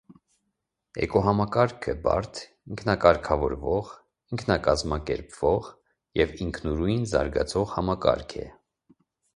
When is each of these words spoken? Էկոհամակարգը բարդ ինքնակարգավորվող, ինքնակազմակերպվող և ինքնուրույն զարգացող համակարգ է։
Էկոհամակարգը 1.07 1.93
բարդ 2.07 2.39
ինքնակարգավորվող, 2.75 3.93
ինքնակազմակերպվող 4.37 5.71
և 6.23 6.35
ինքնուրույն 6.49 7.09
զարգացող 7.15 7.73
համակարգ 7.77 8.37
է։ 8.49 8.53